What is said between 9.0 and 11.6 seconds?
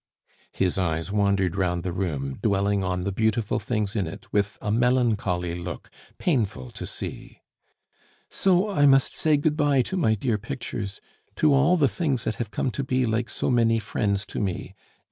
say good bye to my dear pictures, to